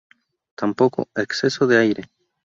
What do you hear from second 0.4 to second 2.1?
Tampoco, exceso de aire.